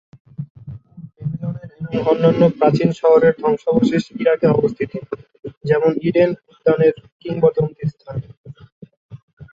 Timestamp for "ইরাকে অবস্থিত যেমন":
4.21-5.91